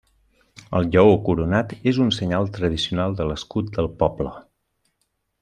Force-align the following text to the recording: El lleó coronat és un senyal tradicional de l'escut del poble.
El 0.77 0.87
lleó 0.95 1.11
coronat 1.27 1.75
és 1.91 1.99
un 2.05 2.09
senyal 2.17 2.49
tradicional 2.57 3.15
de 3.21 3.29
l'escut 3.33 3.71
del 3.77 3.91
poble. 4.01 4.35